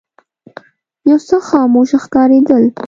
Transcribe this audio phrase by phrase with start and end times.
[1.09, 2.63] یو څه خاموش ښکارېدل.